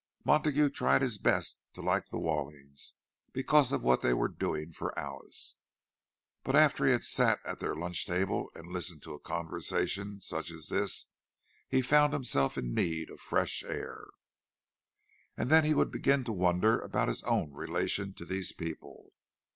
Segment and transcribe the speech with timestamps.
[0.23, 2.95] Montague tried his best to like the Wallings,
[3.33, 5.57] because of what they were doing for Alice;
[6.43, 10.49] but after he had sat at their lunch table and listened to a conversation such
[10.49, 11.05] as this,
[11.69, 14.05] he found himself in need of fresh air.
[15.37, 19.13] And then he would begin to wonder about his own relation to these people.